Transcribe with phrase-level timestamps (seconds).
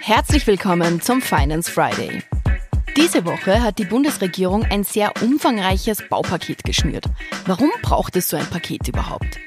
[0.00, 2.22] Herzlich willkommen zum Finance Friday.
[2.96, 7.06] Diese Woche hat die Bundesregierung ein sehr umfangreiches Baupaket geschnürt.
[7.46, 9.40] Warum braucht es so ein Paket überhaupt?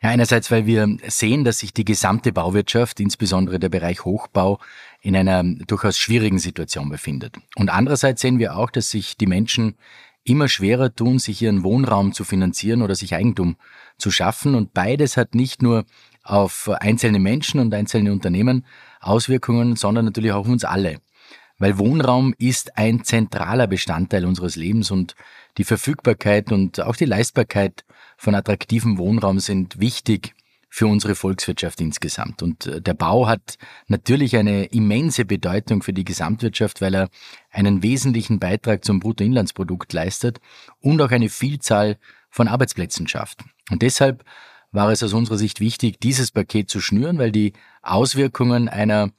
[0.00, 4.60] Ja, einerseits, weil wir sehen, dass sich die gesamte Bauwirtschaft, insbesondere der Bereich Hochbau,
[5.00, 7.36] in einer durchaus schwierigen Situation befindet.
[7.56, 9.76] Und andererseits sehen wir auch, dass sich die Menschen
[10.28, 13.56] immer schwerer tun, sich ihren Wohnraum zu finanzieren oder sich Eigentum
[13.96, 14.54] zu schaffen.
[14.54, 15.84] Und beides hat nicht nur
[16.22, 18.64] auf einzelne Menschen und einzelne Unternehmen
[19.00, 21.00] Auswirkungen, sondern natürlich auch auf uns alle.
[21.58, 25.16] Weil Wohnraum ist ein zentraler Bestandteil unseres Lebens und
[25.56, 27.84] die Verfügbarkeit und auch die Leistbarkeit
[28.16, 30.34] von attraktivem Wohnraum sind wichtig
[30.68, 32.42] für unsere Volkswirtschaft insgesamt.
[32.42, 37.08] Und äh, der Bau hat natürlich eine immense Bedeutung für die Gesamtwirtschaft, weil er
[37.50, 40.40] einen wesentlichen Beitrag zum Bruttoinlandsprodukt leistet
[40.80, 41.98] und auch eine Vielzahl
[42.30, 43.44] von Arbeitsplätzen schafft.
[43.70, 44.24] Und deshalb
[44.70, 49.10] war es aus unserer Sicht wichtig, dieses Paket zu schnüren, weil die Auswirkungen einer,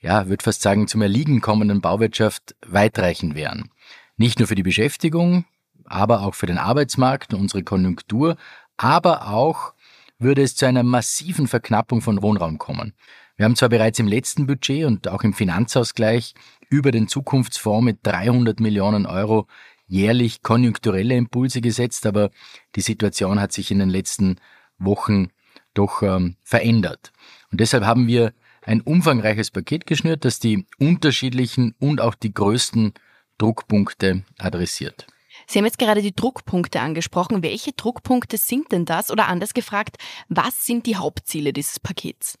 [0.00, 3.70] ja, würde fast sagen, zum Erliegen kommenden Bauwirtschaft weitreichend wären.
[4.16, 5.44] Nicht nur für die Beschäftigung,
[5.84, 8.36] aber auch für den Arbeitsmarkt unsere Konjunktur,
[8.76, 9.74] aber auch
[10.22, 12.94] würde es zu einer massiven Verknappung von Wohnraum kommen.
[13.36, 16.34] Wir haben zwar bereits im letzten Budget und auch im Finanzausgleich
[16.68, 19.46] über den Zukunftsfonds mit 300 Millionen Euro
[19.86, 22.30] jährlich konjunkturelle Impulse gesetzt, aber
[22.76, 24.36] die Situation hat sich in den letzten
[24.78, 25.28] Wochen
[25.74, 27.12] doch ähm, verändert.
[27.50, 32.94] Und deshalb haben wir ein umfangreiches Paket geschnürt, das die unterschiedlichen und auch die größten
[33.38, 35.06] Druckpunkte adressiert.
[35.52, 37.42] Sie haben jetzt gerade die Druckpunkte angesprochen.
[37.42, 39.10] Welche Druckpunkte sind denn das?
[39.10, 39.98] Oder anders gefragt,
[40.30, 42.38] was sind die Hauptziele dieses Pakets?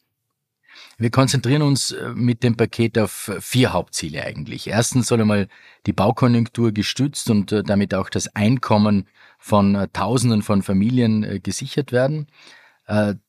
[0.96, 4.66] Wir konzentrieren uns äh, mit dem Paket auf vier Hauptziele eigentlich.
[4.66, 5.48] Erstens soll einmal
[5.84, 9.06] die Baukonjunktur gestützt und äh, damit auch das Einkommen
[9.38, 12.28] von äh, Tausenden von Familien gesichert werden.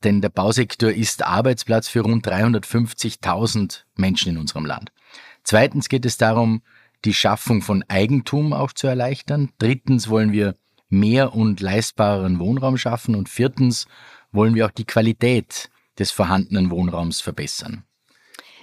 [0.04, 4.92] Denn der Bausektor ist Arbeitsplatz für rund 350.000 Menschen in unserem Land.
[5.44, 6.64] Zweitens geht es darum,
[7.06, 9.50] die Schaffung von Eigentum auch zu erleichtern.
[9.58, 10.56] Drittens wollen wir
[10.90, 13.16] mehr und leistbareren Wohnraum schaffen.
[13.16, 13.88] Und viertens
[14.32, 15.70] wollen wir auch die Qualität
[16.00, 17.84] des vorhandenen Wohnraums verbessern.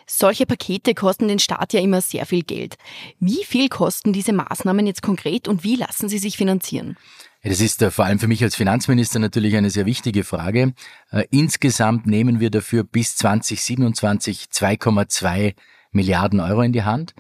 [0.07, 2.77] Solche Pakete kosten den Staat ja immer sehr viel Geld.
[3.21, 6.97] Wie viel kosten diese Maßnahmen jetzt konkret und wie lassen sie sich finanzieren?
[7.45, 10.75] Das ist äh, vor allem für mich als Finanzminister natürlich eine sehr wichtige Frage.
[11.13, 15.55] Äh, insgesamt nehmen wir dafür bis 2027 2,2
[15.93, 17.15] Milliarden Euro in die Hand.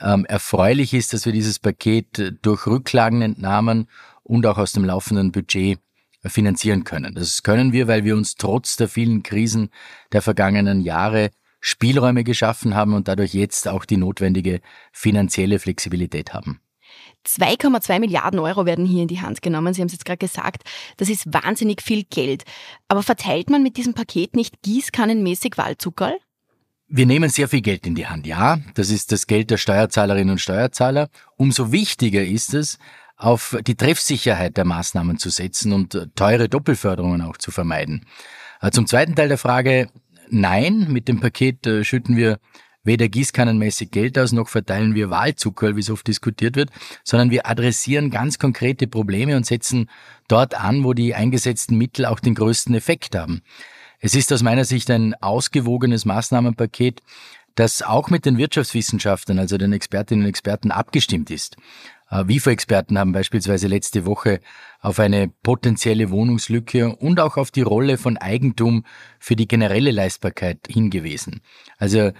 [0.00, 3.88] Ähm, erfreulich ist, dass wir dieses Paket äh, durch Rücklagenentnahmen
[4.22, 5.78] und auch aus dem laufenden Budget
[6.24, 7.14] finanzieren können.
[7.14, 9.70] Das können wir, weil wir uns trotz der vielen Krisen
[10.12, 11.30] der vergangenen Jahre
[11.60, 14.60] Spielräume geschaffen haben und dadurch jetzt auch die notwendige
[14.92, 16.60] finanzielle Flexibilität haben.
[17.26, 19.74] 2,2 Milliarden Euro werden hier in die Hand genommen.
[19.74, 20.62] Sie haben es jetzt gerade gesagt.
[20.96, 22.44] Das ist wahnsinnig viel Geld.
[22.86, 26.16] Aber verteilt man mit diesem Paket nicht gießkannenmäßig Wahlzuckerl?
[26.90, 28.58] Wir nehmen sehr viel Geld in die Hand, ja.
[28.74, 31.10] Das ist das Geld der Steuerzahlerinnen und Steuerzahler.
[31.36, 32.78] Umso wichtiger ist es,
[33.18, 38.06] auf die Treffsicherheit der Maßnahmen zu setzen und äh, teure Doppelförderungen auch zu vermeiden.
[38.62, 39.88] Äh, zum zweiten Teil der Frage,
[40.30, 42.38] nein, mit dem Paket äh, schütten wir
[42.84, 46.70] weder gießkannenmäßig Geld aus, noch verteilen wir Wahlzucker, wie es oft diskutiert wird,
[47.04, 49.90] sondern wir adressieren ganz konkrete Probleme und setzen
[50.26, 53.42] dort an, wo die eingesetzten Mittel auch den größten Effekt haben.
[54.00, 57.02] Es ist aus meiner Sicht ein ausgewogenes Maßnahmenpaket,
[57.56, 61.56] das auch mit den Wirtschaftswissenschaftlern, also den Expertinnen und Experten abgestimmt ist.
[62.10, 64.40] Äh, WIFO-Experten haben beispielsweise letzte Woche
[64.80, 68.84] auf eine potenzielle Wohnungslücke und auch auf die Rolle von Eigentum
[69.18, 71.40] für die generelle Leistbarkeit hingewiesen.
[71.78, 72.12] Also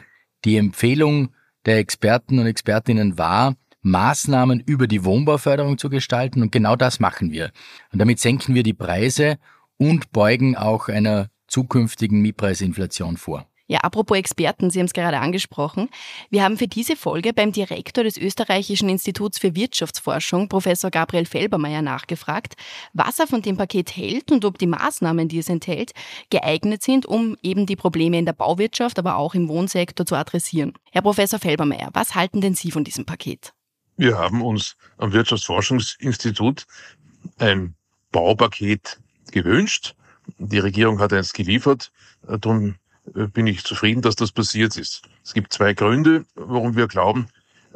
[0.45, 1.31] die Empfehlung
[1.67, 7.31] der Experten und Expertinnen war, Maßnahmen über die Wohnbauförderung zu gestalten und genau das machen
[7.31, 7.53] wir.
[7.93, 9.39] Und damit senken wir die Preise
[9.77, 13.47] und beugen auch einer zukünftigen Mietpreisinflation vor.
[13.71, 15.91] Ja, apropos Experten, Sie haben es gerade angesprochen.
[16.31, 21.83] Wir haben für diese Folge beim Direktor des Österreichischen Instituts für Wirtschaftsforschung, Professor Gabriel Felbermeier,
[21.83, 22.55] nachgefragt,
[22.95, 25.93] was er von dem Paket hält und ob die Maßnahmen, die es enthält,
[26.31, 30.73] geeignet sind, um eben die Probleme in der Bauwirtschaft, aber auch im Wohnsektor zu adressieren.
[30.91, 33.53] Herr Professor Felbermeier, was halten denn Sie von diesem Paket?
[33.99, 36.67] Wir haben uns am Wirtschaftsforschungsinstitut
[37.37, 37.75] ein
[38.13, 38.99] Baupaket
[39.31, 39.95] gewünscht.
[40.39, 41.91] Die Regierung hat eins geliefert.
[42.23, 42.77] Darum
[43.15, 45.03] äh, bin ich zufrieden, dass das passiert ist.
[45.25, 47.29] Es gibt zwei Gründe, warum wir glauben,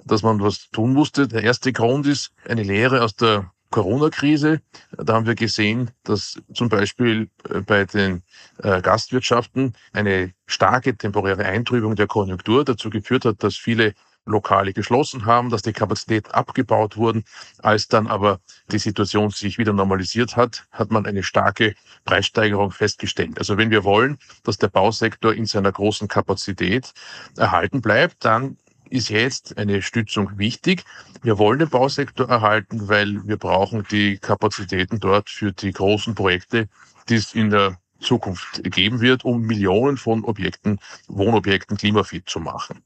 [0.04, 1.28] dass man was tun musste.
[1.28, 4.60] Der erste Grund ist eine Lehre aus der Corona-Krise.
[4.96, 8.22] Da haben wir gesehen, dass zum Beispiel äh, bei den
[8.58, 15.26] äh, Gastwirtschaften eine starke temporäre Eintrübung der Konjunktur dazu geführt hat, dass viele Lokale geschlossen
[15.26, 17.24] haben, dass die Kapazität abgebaut wurden.
[17.58, 18.40] Als dann aber
[18.70, 21.74] die Situation sich wieder normalisiert hat, hat man eine starke
[22.04, 23.38] Preissteigerung festgestellt.
[23.38, 26.92] Also wenn wir wollen, dass der Bausektor in seiner großen Kapazität
[27.36, 28.56] erhalten bleibt, dann
[28.90, 30.84] ist jetzt eine Stützung wichtig.
[31.22, 36.68] Wir wollen den Bausektor erhalten, weil wir brauchen die Kapazitäten dort für die großen Projekte,
[37.08, 40.78] die es in der Zukunft geben wird, um Millionen von Objekten,
[41.08, 42.82] Wohnobjekten klimafit zu machen.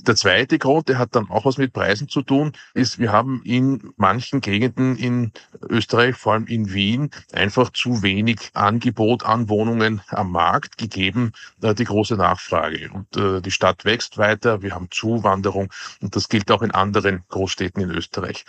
[0.00, 3.42] Der zweite Grund, der hat dann auch was mit Preisen zu tun, ist, wir haben
[3.44, 5.32] in manchen Gegenden in
[5.68, 11.32] Österreich, vor allem in Wien, einfach zu wenig Angebot an Wohnungen am Markt gegeben,
[11.62, 12.90] äh, die große Nachfrage.
[12.92, 17.24] Und äh, die Stadt wächst weiter, wir haben Zuwanderung und das gilt auch in anderen
[17.28, 18.44] Großstädten in Österreich.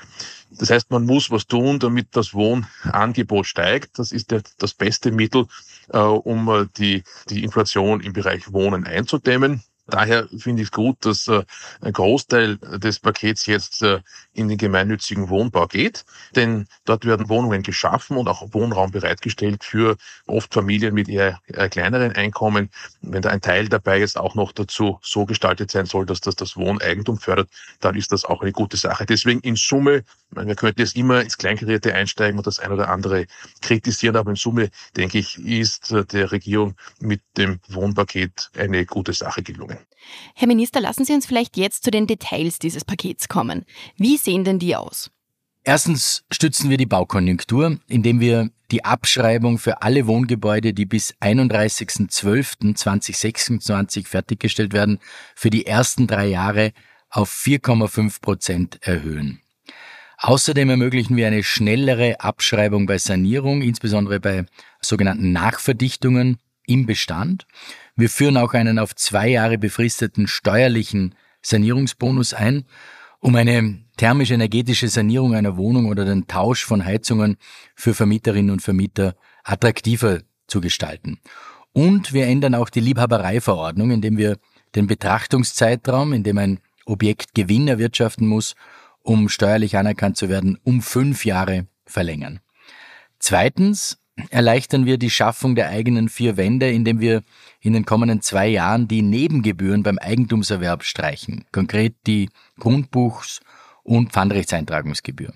[0.52, 3.98] Das heißt, man muss was tun, damit das Wohnangebot steigt.
[4.00, 5.48] Das ist das beste Mittel,
[5.90, 9.64] äh, um die, die Inflation im Bereich Wohnen einzudämmen.
[9.88, 11.44] Daher finde ich gut, dass äh,
[11.82, 14.00] ein Großteil des Pakets jetzt äh,
[14.34, 16.06] in den gemeinnützigen Wohnbau geht,
[16.36, 19.98] denn dort werden Wohnungen geschaffen und auch Wohnraum bereitgestellt für
[20.28, 21.40] oft Familien mit eher,
[21.70, 22.70] kleineren Einkommen.
[23.02, 26.36] Wenn da ein Teil dabei jetzt auch noch dazu so gestaltet sein soll, dass das
[26.36, 27.50] das Wohneigentum fördert,
[27.82, 29.06] dann ist das auch eine gute Sache.
[29.06, 33.26] Deswegen in Summe, wir könnten jetzt immer ins Kleinkarierte einsteigen und das ein oder andere
[33.62, 39.14] kritisieren, aber in Summe, denke ich, ist äh, der Regierung mit dem Wohnpaket eine gute
[39.14, 39.81] Sache gelungen.
[40.36, 43.66] Herr Minister, lassen Sie uns vielleicht jetzt zu den Details dieses Pakets kommen.
[43.98, 45.12] Wie sehen denn die aus?
[45.64, 54.08] Erstens stützen wir die Baukonjunktur, indem wir die Abschreibung für alle Wohngebäude, die bis 31.12.2026
[54.08, 54.98] fertiggestellt werden,
[55.36, 56.74] für die ersten drei Jahre
[57.12, 59.42] auf 4,5 Prozent erhöhen.
[60.18, 64.46] Außerdem ermöglichen wir eine schnellere Abschreibung bei Sanierung, insbesondere bei
[64.80, 66.38] sogenannten Nachverdichtungen
[66.72, 67.46] im Bestand.
[67.96, 72.66] Wir führen auch einen auf zwei Jahre befristeten steuerlichen Sanierungsbonus ein,
[73.20, 77.38] um eine thermisch-energetische Sanierung einer Wohnung oder den Tausch von Heizungen
[77.76, 81.20] für Vermieterinnen und Vermieter attraktiver zu gestalten.
[81.74, 84.38] Und wir ändern auch die Liebhabereiverordnung, indem wir
[84.76, 88.56] den Betrachtungszeitraum, in dem ein Objekt Gewinn erwirtschaften muss,
[89.04, 92.40] um steuerlich anerkannt zu werden, um fünf Jahre verlängern.
[93.20, 97.24] Zweitens erleichtern wir die Schaffung der eigenen vier Wände, indem wir
[97.60, 102.30] in den kommenden zwei Jahren die Nebengebühren beim Eigentumserwerb streichen, konkret die
[102.60, 103.42] Grundbuchs-
[103.84, 105.34] und Pfandrechtseintragungsgebühr.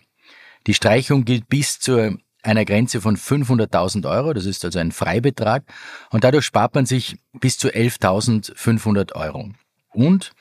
[0.67, 5.63] Die Streichung gilt bis zu einer Grenze von 500.000 Euro, das ist also ein Freibetrag,
[6.11, 9.51] und dadurch spart man sich bis zu 11.500 Euro.
[9.89, 10.31] Und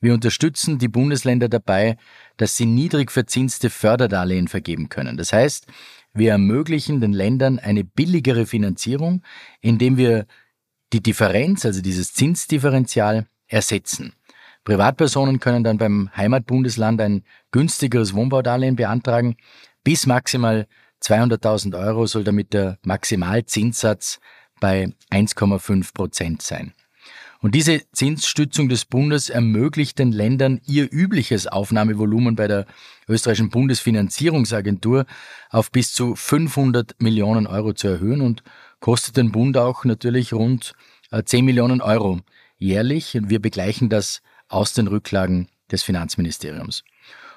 [0.00, 1.96] wir unterstützen die Bundesländer dabei,
[2.36, 5.16] dass sie niedrig verzinste Förderdarlehen vergeben können.
[5.16, 5.66] Das heißt,
[6.14, 9.22] wir ermöglichen den Ländern eine billigere Finanzierung,
[9.60, 10.26] indem wir
[10.92, 14.14] die Differenz, also dieses Zinsdifferenzial, ersetzen.
[14.64, 19.36] Privatpersonen können dann beim Heimatbundesland ein günstigeres Wohnbaudarlehen beantragen.
[19.82, 20.66] Bis maximal
[21.02, 24.20] 200.000 Euro soll damit der Maximalzinssatz
[24.60, 26.72] bei 1,5 Prozent sein.
[27.44, 32.64] Und diese Zinsstützung des Bundes ermöglicht den Ländern ihr übliches Aufnahmevolumen bei der
[33.06, 35.04] österreichischen Bundesfinanzierungsagentur
[35.50, 38.42] auf bis zu 500 Millionen Euro zu erhöhen und
[38.80, 40.72] kostet den Bund auch natürlich rund
[41.12, 42.22] 10 äh, Millionen Euro
[42.56, 43.14] jährlich.
[43.14, 46.82] Und wir begleichen das aus den Rücklagen des Finanzministeriums.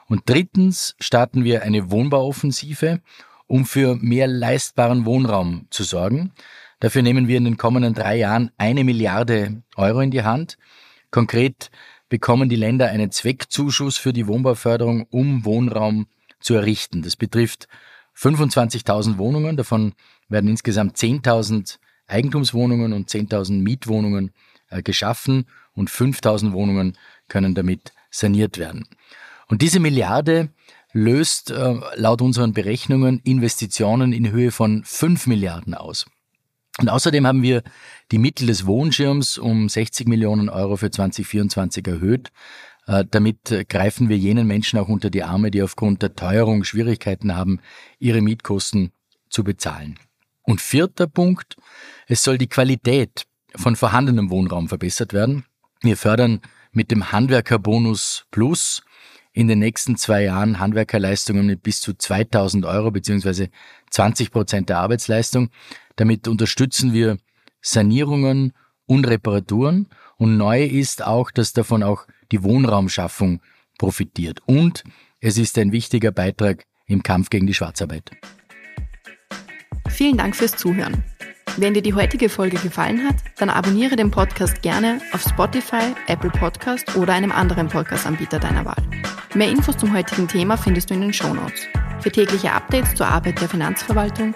[0.08, 3.02] Und drittens starten wir eine Wohnbauoffensive,
[3.46, 6.32] um für mehr leistbaren Wohnraum zu sorgen.
[6.80, 10.58] Dafür nehmen wir in den kommenden drei Jahren eine Milliarde Euro in die Hand.
[11.10, 11.72] Konkret
[12.10, 16.08] bekommen die Länder einen Zweckzuschuss für die Wohnbauförderung, um Wohnraum
[16.40, 17.02] zu errichten.
[17.02, 17.68] Das betrifft
[18.16, 19.94] 25.000 Wohnungen, davon
[20.30, 24.32] werden insgesamt 10.000 Eigentumswohnungen und 10.000 Mietwohnungen
[24.70, 26.98] äh, geschaffen und 5.000 Wohnungen
[27.28, 28.88] können damit saniert werden.
[29.48, 30.50] Und diese Milliarde
[30.94, 36.06] löst äh, laut unseren Berechnungen Investitionen in Höhe von 5 Milliarden aus.
[36.80, 37.64] Und außerdem haben wir
[38.12, 42.32] die Mittel des Wohnschirms um 60 Millionen Euro für 2024 erhöht.
[42.86, 47.36] Äh, damit greifen wir jenen Menschen auch unter die Arme, die aufgrund der Teuerung Schwierigkeiten
[47.36, 47.60] haben,
[48.00, 48.92] ihre Mietkosten
[49.30, 50.00] zu bezahlen.
[50.44, 51.58] Und vierter Punkt,
[52.08, 55.46] es soll die Qualität von vorhandenem Wohnraum verbessert werden.
[55.82, 56.42] Wir fördern
[56.72, 58.84] mit dem Handwerkerbonus Plus
[59.34, 63.50] in den nächsten zwei Jahren Handwerkerleistungen mit bis zu 2000 Euro beziehungsweise
[63.92, 65.50] 20 Prozent der Arbeitsleistung.
[65.98, 67.18] Damit unterstützen wir
[67.62, 68.54] Sanierungen
[68.86, 69.90] und Reparaturen.
[70.16, 73.42] Und neu ist auch, dass davon auch die Wohnraumschaffung
[73.78, 74.40] profitiert.
[74.46, 74.84] Und
[75.20, 78.12] es ist ein wichtiger Beitrag im Kampf gegen die Schwarzarbeit.
[79.90, 81.04] Vielen Dank fürs Zuhören.
[81.58, 86.30] Wenn dir die heutige Folge gefallen hat, dann abonniere den Podcast gerne auf Spotify, Apple
[86.30, 88.84] Podcast oder einem anderen Podcast-Anbieter deiner Wahl.
[89.34, 91.62] Mehr Infos zum heutigen Thema findest du in den Shownotes.
[92.00, 94.36] Für tägliche Updates zur Arbeit der Finanzverwaltung